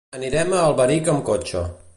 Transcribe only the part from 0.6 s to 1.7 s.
Alberic amb cotxe.